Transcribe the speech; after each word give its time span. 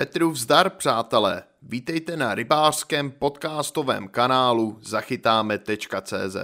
Petru 0.00 0.30
vzdar, 0.30 0.70
přátelé. 0.70 1.42
Vítejte 1.62 2.16
na 2.16 2.34
rybářském 2.34 3.10
podcastovém 3.10 4.08
kanálu 4.08 4.78
zachytáme.cz. 4.82 6.36